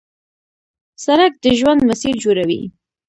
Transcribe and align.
سړک 1.05 1.31
د 1.43 1.45
ژوند 1.59 1.81
مسیر 1.89 2.13
جوړوي. 2.23 2.61